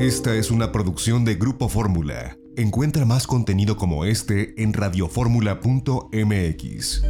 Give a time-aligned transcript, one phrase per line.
[0.00, 2.38] Esta es una producción de Grupo Fórmula.
[2.56, 7.04] Encuentra más contenido como este en radioformula.mx.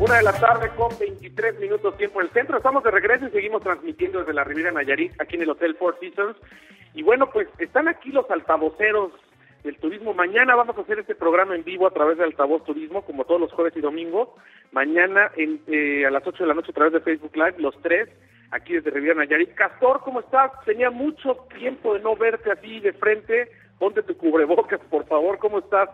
[0.00, 2.56] Una de la tarde con 23 minutos tiempo en el centro.
[2.56, 5.98] Estamos de regreso y seguimos transmitiendo desde la Riviera Nayarit, aquí en el Hotel Four
[6.00, 6.38] Seasons.
[6.94, 9.12] Y bueno, pues están aquí los altavoceros
[9.62, 10.14] del turismo.
[10.14, 13.40] Mañana vamos a hacer este programa en vivo a través de Altavoz Turismo, como todos
[13.40, 14.28] los jueves y domingos.
[14.72, 17.80] Mañana en, eh, a las 8 de la noche a través de Facebook Live, los
[17.82, 18.08] tres,
[18.50, 19.54] aquí desde Riviera Nayarit.
[19.54, 20.52] Castor, ¿cómo estás?
[20.64, 23.50] Tenía mucho tiempo de no verte así de frente.
[23.78, 25.38] Ponte tu cubrebocas, por favor.
[25.38, 25.88] ¿Cómo estás?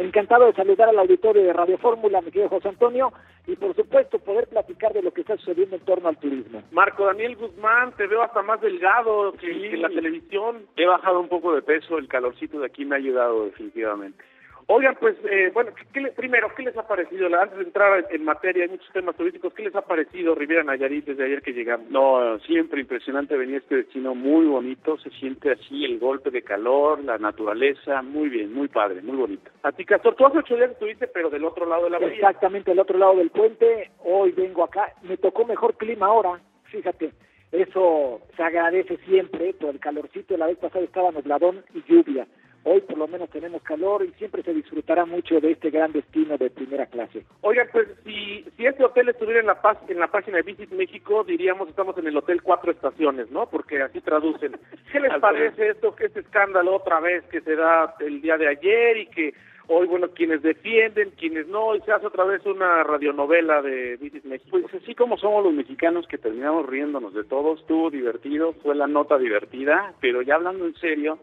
[0.00, 3.12] Encantado de saludar al auditorio de Radio Fórmula, mi querido José Antonio,
[3.46, 6.62] y por supuesto poder platicar de lo que está sucediendo en torno al turismo.
[6.72, 10.62] Marco Daniel Guzmán, te veo hasta más delgado que, que en la televisión.
[10.74, 14.24] He bajado un poco de peso, el calorcito de aquí me ha ayudado definitivamente.
[14.72, 17.26] Oigan, pues, eh, bueno, ¿qué, le- primero, ¿qué les ha parecido?
[17.36, 20.62] Antes de entrar en, en materia, hay muchos temas turísticos, ¿qué les ha parecido Riviera
[20.62, 21.90] Nayarit desde ayer que llegamos?
[21.90, 26.42] No, siempre impresionante venir a este destino muy bonito, se siente así el golpe de
[26.42, 29.50] calor, la naturaleza, muy bien, muy padre, muy bonito.
[29.64, 32.14] A ti, Castor, tú hace ocho días estuviste, pero del otro lado de la bahía.
[32.14, 37.10] Exactamente, al otro lado del puente, hoy vengo acá, me tocó mejor clima ahora, fíjate,
[37.50, 42.24] eso se agradece siempre, por el calorcito, la vez pasada estaba nubladón y lluvia,
[42.64, 46.36] hoy por lo menos tenemos calor y siempre se disfrutará mucho de este gran destino
[46.36, 47.24] de primera clase.
[47.40, 50.70] Oigan, pues si, si este hotel estuviera en la, paz, en la página de Visit
[50.70, 53.48] México, diríamos estamos en el hotel Cuatro Estaciones, ¿no?
[53.48, 54.56] Porque así traducen.
[54.92, 58.48] ¿Qué les parece esto, que este escándalo otra vez que se da el día de
[58.48, 59.34] ayer y que
[59.72, 64.24] hoy, bueno, quienes defienden, quienes no, y se hace otra vez una radionovela de Visit
[64.24, 64.58] México?
[64.60, 68.88] Pues así como somos los mexicanos que terminamos riéndonos de todo, estuvo divertido, fue la
[68.88, 71.20] nota divertida, pero ya hablando en serio,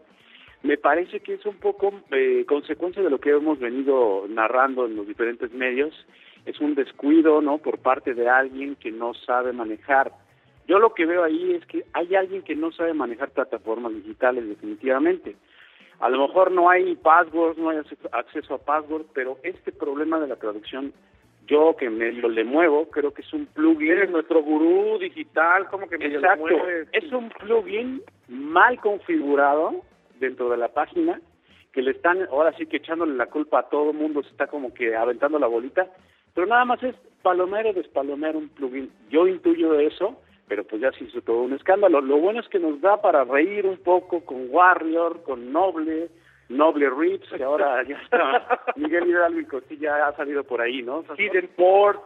[0.62, 4.96] me parece que es un poco eh, consecuencia de lo que hemos venido narrando en
[4.96, 5.94] los diferentes medios,
[6.46, 10.12] es un descuido, ¿no?, por parte de alguien que no sabe manejar.
[10.66, 14.48] Yo lo que veo ahí es que hay alguien que no sabe manejar plataformas digitales
[14.48, 15.36] definitivamente.
[16.00, 20.28] A lo mejor no hay passwords, no hay acceso- a password, pero este problema de
[20.28, 20.92] la traducción,
[21.46, 23.90] yo que medio le muevo, creo que es un plugin.
[23.90, 26.88] Eres nuestro gurú digital, como que le Exacto, mueves?
[26.92, 29.82] es un plugin mal configurado
[30.18, 31.20] dentro de la página
[31.72, 34.72] que le están ahora sí que echándole la culpa a todo mundo, se está como
[34.72, 35.86] que aventando la bolita,
[36.34, 38.90] pero nada más es palomero despalomero un plugin.
[39.10, 42.00] Yo intuyo eso, pero pues ya se hizo todo un escándalo.
[42.00, 46.08] Lo bueno es que nos da para reír un poco con Warrior, con Noble,
[46.48, 51.04] Noble Rips, que ahora ya está Miguel Hidalgo y Costilla ha salido por ahí, ¿no?
[51.16, 52.02] Hidden Port.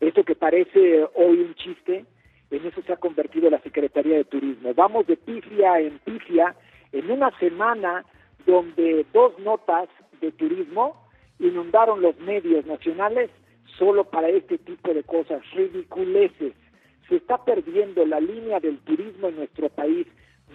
[0.00, 2.04] Esto que parece hoy un chiste,
[2.50, 4.72] en eso se ha convertido la Secretaría de Turismo.
[4.74, 6.54] Vamos de pifia en pifia
[6.92, 8.04] en una semana
[8.46, 9.88] donde dos notas
[10.20, 10.96] de turismo
[11.38, 13.30] inundaron los medios nacionales
[13.78, 16.54] solo para este tipo de cosas, ridiculeces.
[17.08, 20.06] Se está perdiendo la línea del turismo en nuestro país.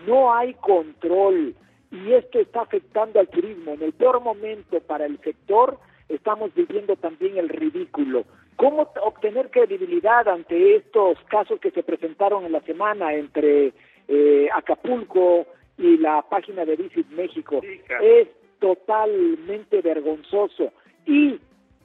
[0.08, 1.56] No hay control
[1.92, 3.74] y esto está afectando al turismo.
[3.74, 8.26] En el peor momento para el sector estamos viviendo también el ridículo.
[8.56, 13.74] ¿Cómo obtener credibilidad ante estos casos que se presentaron en la semana entre
[14.08, 15.48] eh, Acapulco
[15.78, 17.62] y la página de Visit México?
[17.62, 18.04] Sí, claro.
[18.04, 18.28] Es
[18.60, 20.72] totalmente vergonzoso.
[21.06, 21.40] Y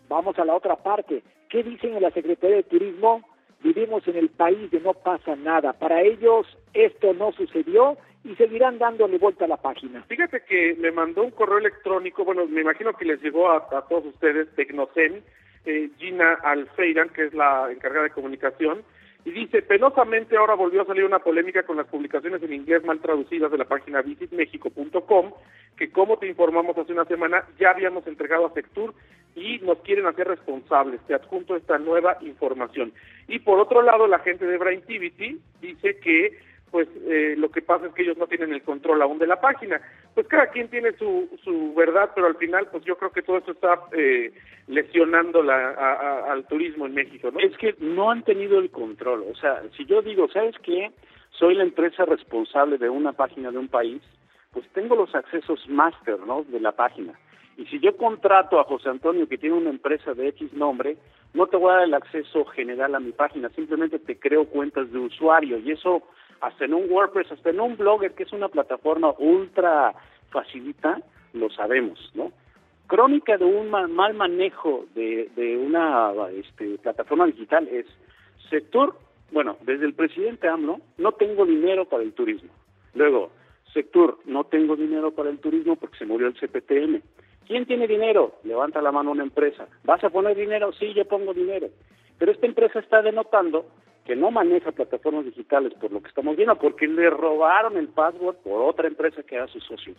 [0.09, 1.23] vamos a la otra parte.
[1.49, 3.23] ¿Qué dicen en la Secretaría de Turismo?
[3.63, 5.73] Vivimos en el país de no pasa nada.
[5.73, 10.03] Para ellos esto no sucedió y seguirán dándole vuelta a la página.
[10.05, 13.83] Fíjate que me mandó un correo electrónico, bueno, me imagino que les llegó a, a
[13.89, 15.23] todos ustedes, Tecnocen,
[15.65, 18.83] eh, Gina Alfeiran, que es la encargada de comunicación,
[19.25, 23.01] y dice, penosamente ahora volvió a salir una polémica con las publicaciones en inglés mal
[23.01, 25.33] traducidas de la página visitmexico.com,
[25.77, 28.95] que como te informamos hace una semana, ya habíamos entregado a Sectur
[29.35, 31.01] y nos quieren hacer responsables.
[31.03, 32.93] Te adjunto esta nueva información.
[33.27, 36.39] Y por otro lado, la gente de Braintivity dice que
[36.71, 39.41] pues eh, lo que pasa es que ellos no tienen el control aún de la
[39.41, 39.81] página.
[40.15, 43.39] Pues cada quien tiene su, su verdad, pero al final pues yo creo que todo
[43.39, 44.33] esto está eh,
[44.67, 47.31] lesionando la, a- al turismo en México.
[47.39, 49.25] Es que no han tenido el control.
[49.31, 50.93] O sea, si yo digo, ¿sabes qué?
[51.31, 54.03] Soy la empresa responsable de una página de un país,
[54.53, 56.45] pues tengo los accesos máster, ¿no?
[56.45, 57.19] De la página.
[57.57, 60.97] Y si yo contrato a José Antonio que tiene una empresa de X nombre,
[61.35, 64.91] no te voy a dar el acceso general a mi página, simplemente te creo cuentas
[64.93, 66.03] de usuario y eso
[66.41, 69.95] hasta en un WordPress, hasta en un Blogger, que es una plataforma ultra
[70.31, 71.01] facilita,
[71.33, 72.33] lo sabemos, ¿no?
[72.87, 77.87] Crónica de un ma- mal manejo de, de una este, plataforma digital es
[78.49, 78.97] sector,
[79.31, 82.51] bueno, desde el presidente AMLO, no tengo dinero para el turismo.
[82.95, 83.31] Luego,
[83.75, 87.03] sector, no tengo dinero para el turismo porque se murió el CPTM.
[87.47, 88.37] ¿Quién tiene dinero?
[88.45, 89.69] Levanta la mano una empresa.
[89.85, 90.73] ¿Vas a poner dinero?
[90.73, 91.69] Sí, yo pongo dinero.
[92.19, 93.67] Pero esta empresa está denotando
[94.09, 98.37] que no maneja plataformas digitales por lo que estamos viendo, porque le robaron el password
[98.37, 99.95] por otra empresa que era su socio.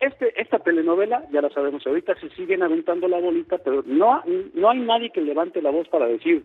[0.00, 4.22] Este, esta telenovela, ya la sabemos ahorita, se siguen aventando la bolita, pero no,
[4.52, 6.44] no hay nadie que levante la voz para decir,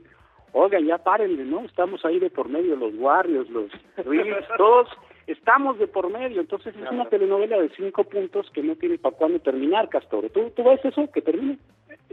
[0.53, 1.65] oiga, ya párenle, ¿no?
[1.65, 3.69] Estamos ahí de por medio, los Warriors, los
[4.05, 4.87] Reels, todos
[5.27, 6.39] estamos de por medio.
[6.39, 10.29] Entonces es una telenovela de cinco puntos que no tiene para cuándo terminar, Castor.
[10.29, 11.11] ¿Tú, ¿Tú ves eso?
[11.11, 11.57] Que termine.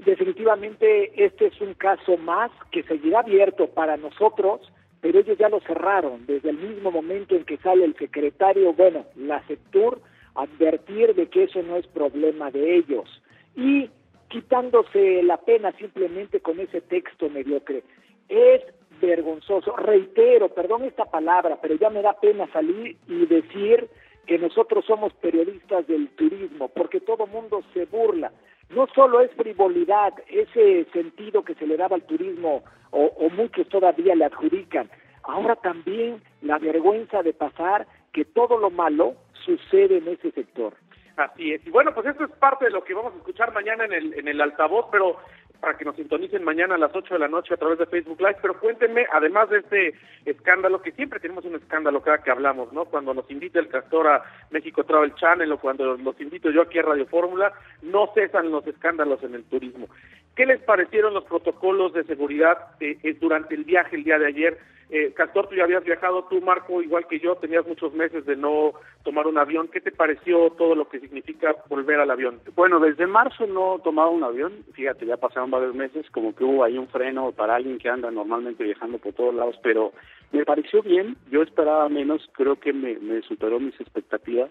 [0.04, 4.60] Definitivamente este es un caso más que seguirá abierto para nosotros,
[5.00, 9.06] pero ellos ya lo cerraron desde el mismo momento en que sale el secretario, bueno,
[9.16, 10.00] la sector
[10.34, 13.08] advertir de que eso no es problema de ellos
[13.56, 13.90] y
[14.28, 17.82] quitándose la pena simplemente con ese texto mediocre.
[18.28, 18.62] Es
[19.00, 23.88] vergonzoso, reitero, perdón esta palabra, pero ya me da pena salir y decir
[24.26, 28.30] que nosotros somos periodistas del turismo, porque todo mundo se burla.
[28.70, 33.68] No solo es frivolidad, ese sentido que se le daba al turismo, o, o muchos
[33.68, 34.88] todavía le adjudican,
[35.22, 39.14] ahora también la vergüenza de pasar que todo lo malo
[39.44, 40.74] sucede en ese sector.
[41.16, 41.66] Así es.
[41.66, 44.14] Y bueno, pues esto es parte de lo que vamos a escuchar mañana en el,
[44.14, 45.16] en el altavoz, pero
[45.60, 48.20] para que nos sintonicen mañana a las 8 de la noche a través de Facebook
[48.20, 48.38] Live.
[48.40, 52.86] Pero cuéntenme, además de este escándalo, que siempre tenemos un escándalo cada que hablamos, ¿no?
[52.86, 56.78] Cuando nos invita el castor a México Travel Channel o cuando los invito yo aquí
[56.78, 57.52] a Radio Fórmula,
[57.82, 59.88] no cesan los escándalos en el turismo.
[60.34, 64.26] ¿Qué les parecieron los protocolos de seguridad eh, eh, durante el viaje el día de
[64.26, 64.58] ayer?
[64.92, 68.34] Eh, Castor, tú ya habías viajado, tú Marco, igual que yo, tenías muchos meses de
[68.34, 68.72] no
[69.04, 69.68] tomar un avión.
[69.68, 72.40] ¿Qué te pareció todo lo que significa volver al avión?
[72.56, 76.42] Bueno, desde marzo no he tomado un avión, fíjate, ya pasaron varios meses, como que
[76.42, 79.92] hubo ahí un freno para alguien que anda normalmente viajando por todos lados, pero
[80.32, 84.50] me pareció bien, yo esperaba menos, creo que me, me superó mis expectativas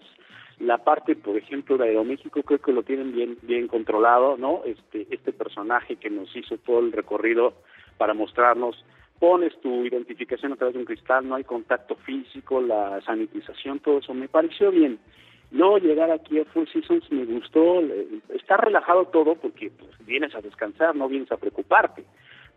[0.60, 4.62] la parte, por ejemplo, de Aeroméxico creo que lo tienen bien bien controlado, ¿no?
[4.64, 7.54] Este este personaje que nos hizo todo el recorrido
[7.96, 8.84] para mostrarnos
[9.18, 13.98] pones tu identificación a través de un cristal, no hay contacto físico, la sanitización, todo
[13.98, 14.98] eso me pareció bien.
[15.50, 17.82] No llegar aquí a Full Seasons me gustó,
[18.30, 22.04] está relajado todo porque pues, vienes a descansar, no vienes a preocuparte,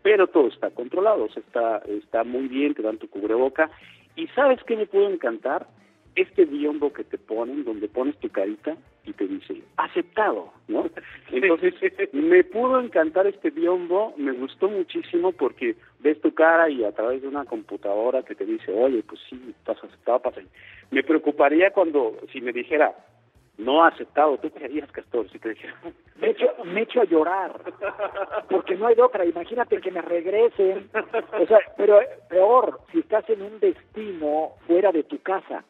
[0.02, 3.70] pero todo está controlado, está, está muy bien, te dan tu cubreboca.
[4.16, 5.66] ¿Y sabes qué me puede encantar?
[6.16, 10.88] Este biombo que te ponen, donde pones tu carita y te dice, aceptado, ¿no?
[11.30, 11.74] Entonces,
[12.12, 17.22] me pudo encantar este biombo, me gustó muchísimo porque ves tu cara y a través
[17.22, 20.40] de una computadora que te dice, oye, pues sí, estás aceptado, pasa.
[20.90, 22.94] Me preocuparía cuando, si me dijera,
[23.58, 25.74] no aceptado, ¿tú qué harías, Castor, si te dijera?
[26.20, 27.60] Me echo, me echo a llorar,
[28.48, 30.88] porque no hay otra, imagínate que me regresen,
[31.40, 35.64] o sea, pero peor, si estás en un destino fuera de tu casa,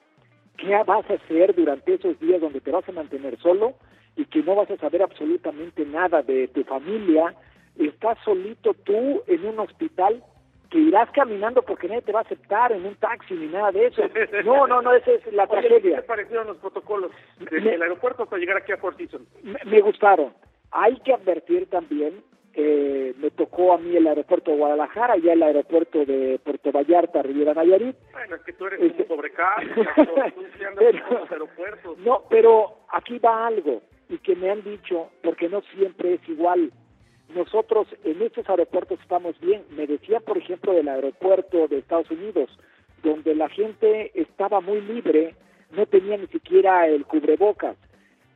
[0.57, 3.75] ¿Qué vas a hacer durante esos días donde te vas a mantener solo
[4.17, 7.35] y que no vas a saber absolutamente nada de tu familia?
[7.77, 10.23] Estás solito tú en un hospital
[10.71, 13.87] que irás caminando porque nadie te va a aceptar en un taxi ni nada de
[13.87, 14.03] eso.
[14.45, 15.97] No, no, no, esa es la tragedia.
[15.97, 19.27] ¿Qué te parecieron los protocolos desde el aeropuerto hasta llegar aquí a Fort Season?
[19.65, 20.33] me gustaron.
[20.71, 22.23] Hay que advertir también
[22.57, 27.23] eh, me tocó a mí el aeropuerto de Guadalajara, ya el aeropuerto de Puerto Vallarta,
[27.23, 27.97] Riviera Nayarit.
[28.13, 29.13] Bueno, es que tú eres este...
[29.13, 29.21] un
[30.77, 31.99] pero, aeropuertos.
[31.99, 36.71] No, pero aquí va algo, y que me han dicho, porque no siempre es igual.
[37.35, 39.65] Nosotros en estos aeropuertos estamos bien.
[39.71, 42.57] Me decía, por ejemplo, del aeropuerto de Estados Unidos,
[43.03, 45.35] donde la gente estaba muy libre,
[45.73, 47.77] no tenía ni siquiera el cubrebocas.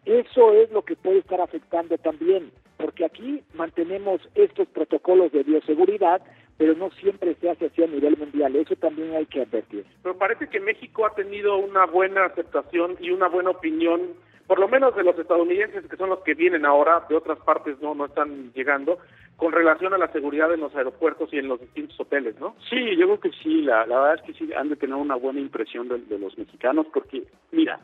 [0.04, 6.22] Eso es lo que puede estar afectando también porque aquí mantenemos estos protocolos de bioseguridad,
[6.56, 8.56] pero no siempre se hace así a nivel mundial.
[8.56, 9.84] Eso también hay que advertir.
[10.02, 14.00] Pero parece que México ha tenido una buena aceptación y una buena opinión,
[14.46, 17.80] por lo menos de los estadounidenses, que son los que vienen ahora, de otras partes
[17.80, 18.98] no, no están llegando,
[19.36, 22.56] con relación a la seguridad en los aeropuertos y en los distintos hoteles, ¿no?
[22.68, 25.14] Sí, yo creo que sí, la, la verdad es que sí han de tener una
[25.14, 27.78] buena impresión de, de los mexicanos, porque, mira,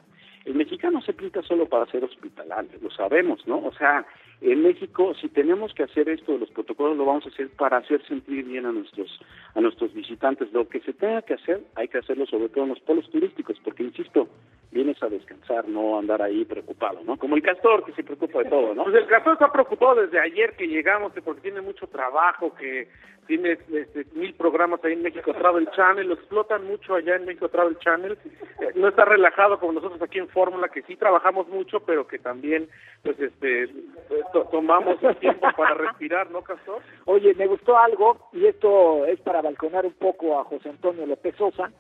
[0.45, 3.59] el mexicano se pinta solo para ser hospitalario, lo sabemos, ¿no?
[3.59, 4.07] O sea,
[4.41, 7.79] en México, si tenemos que hacer esto de los protocolos, lo vamos a hacer para
[7.79, 9.21] hacer sentir bien a nuestros
[9.55, 10.53] a nuestros visitantes.
[10.53, 13.59] Lo que se tenga que hacer, hay que hacerlo sobre todo en los polos turísticos,
[13.65, 14.29] porque insisto,
[14.75, 17.17] vienes a descansar, no andar ahí preocupado, ¿no?
[17.17, 18.83] Como el castor que se preocupa de todo, ¿no?
[18.83, 22.89] Pues el castor está preocupado desde ayer que llegamos, porque tiene mucho trabajo, que
[23.29, 27.49] tiene este, mil programas ahí en México Travel Channel, lo explotan mucho allá en México
[27.49, 28.19] Travel Channel,
[28.61, 32.19] eh, no está relajado como nosotros aquí en Fórmula, que sí trabajamos mucho, pero que
[32.19, 32.69] también,
[33.05, 33.69] pues, este,
[34.51, 36.83] tomamos tiempo para respirar, ¿no, Castor?
[37.05, 41.37] Oye, me gustó algo, y esto es para balconar un poco a José Antonio López
[41.37, 41.71] Sosa,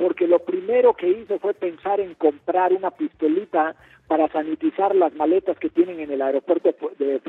[0.00, 3.76] porque lo primero que hizo fue pensar en comprar una pistolita
[4.06, 7.20] para sanitizar las maletas que tienen en el aeropuerto de,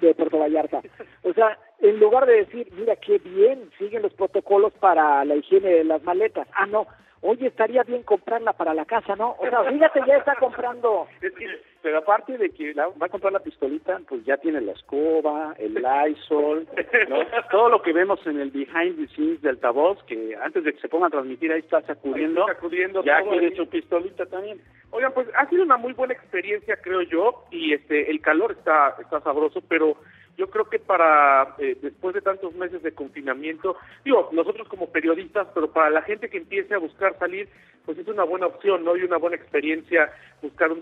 [0.00, 0.80] de, Puerto Vallarta.
[1.24, 5.70] O sea, en lugar de decir, mira qué bien, siguen los protocolos para la higiene
[5.70, 6.46] de las maletas.
[6.54, 6.86] Ah, no,
[7.22, 9.36] oye, estaría bien comprarla para la casa, ¿no?
[9.38, 11.06] O sea, fíjate, ya está comprando.
[11.82, 15.74] pero aparte de que va a comprar la pistolita, pues ya tiene la escoba, el
[15.74, 16.66] Lysol,
[17.08, 17.16] ¿no?
[17.50, 20.80] todo lo que vemos en el behind the scenes del altavoz, que antes de que
[20.80, 24.60] se ponga a transmitir ahí está sacudiendo, sacudiendo ya quiere su pistolita también.
[24.90, 28.96] Oigan, pues ha sido una muy buena experiencia, creo yo, y este el calor está
[29.00, 29.96] está sabroso, pero
[30.40, 35.46] yo creo que para eh, después de tantos meses de confinamiento, digo, nosotros como periodistas,
[35.54, 37.46] pero para la gente que empiece a buscar salir,
[37.84, 38.96] pues es una buena opción, ¿no?
[38.96, 40.80] Y una buena experiencia buscar un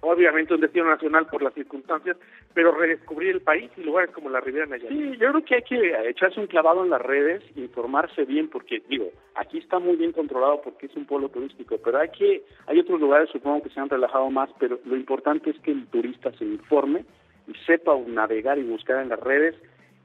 [0.00, 2.16] obviamente un destino nacional por las circunstancias,
[2.52, 4.90] pero redescubrir el país y lugares como la Riviera Nayarit.
[4.90, 8.82] Sí, yo creo que hay que echarse un clavado en las redes, informarse bien, porque
[8.88, 12.80] digo, aquí está muy bien controlado porque es un pueblo turístico, pero hay que, hay
[12.80, 16.32] otros lugares supongo que se han relajado más, pero lo importante es que el turista
[16.32, 17.04] se informe
[17.66, 19.54] sepa navegar y buscar en las redes.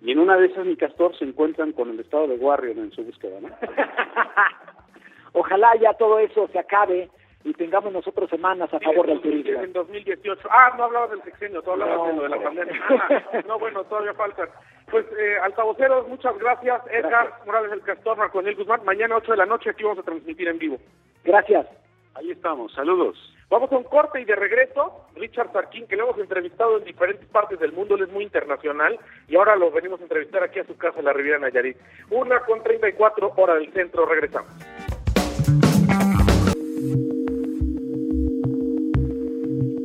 [0.02, 2.92] Y en una de esas, mi castor, se encuentran con el estado de Warrior en
[2.92, 3.50] su búsqueda, ¿no?
[5.34, 7.10] Ojalá ya todo eso se acabe
[7.44, 9.62] y tengamos nosotros semanas a favor del turismo.
[9.62, 10.48] En 2018.
[10.50, 12.84] Ah, no hablabas del sexenio, tú hablabas de lo de la pandemia.
[12.90, 14.50] Ah, no, bueno, todavía faltan.
[14.90, 16.82] Pues, eh, altavoceros, muchas gracias.
[16.92, 18.84] Edgar Morales del Castor, Marco Guzmán.
[18.86, 20.78] Mañana 8 de la noche aquí vamos a transmitir en vivo.
[21.24, 21.68] Gracias.
[22.16, 23.35] Ahí estamos, saludos.
[23.50, 27.28] Vamos a un corte y de regreso, Richard Sarkin, que lo hemos entrevistado en diferentes
[27.30, 30.66] partes del mundo, él es muy internacional y ahora lo venimos a entrevistar aquí a
[30.66, 31.78] su casa en la Riviera Nayarit.
[32.10, 34.52] Una con 34 hora del centro, regresamos.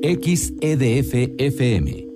[0.02, 2.09] XEDF FM